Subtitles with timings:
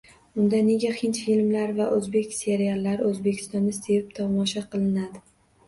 [0.43, 1.87] Unda nega hind filmlari va
[2.39, 5.27] seriallari O`zbekistonda sevib tomosha qilinadi